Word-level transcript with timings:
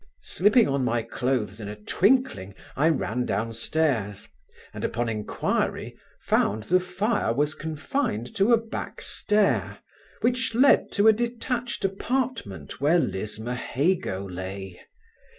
Slipping 0.23 0.67
on 0.67 0.83
my 0.83 1.03
cloaths 1.03 1.59
in 1.59 1.67
a 1.69 1.75
twinkling, 1.75 2.55
I 2.75 2.89
ran 2.89 3.23
down 3.27 3.53
stairs, 3.53 4.27
and, 4.73 4.83
upon 4.83 5.09
enquiry, 5.09 5.95
found 6.21 6.63
the 6.63 6.79
fire 6.79 7.31
was 7.31 7.53
confined 7.53 8.35
to 8.37 8.51
a 8.51 8.57
back 8.57 8.99
stair, 9.03 9.77
which 10.21 10.55
led 10.55 10.91
to 10.93 11.07
a 11.07 11.13
detached 11.13 11.85
apartment 11.85 12.81
where 12.81 12.97
Lismahago 12.97 14.25
lay. 14.27 14.81